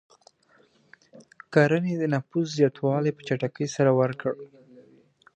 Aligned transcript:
کرنې 1.53 1.93
د 1.97 2.03
نفوس 2.13 2.47
زیاتوالی 2.59 3.11
په 3.17 3.21
چټکۍ 3.27 3.67
سره 3.75 3.91
ورکړ. 3.99 4.31